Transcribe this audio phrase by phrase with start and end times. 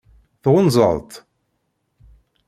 [0.43, 1.11] Tɣunzaḍ-t?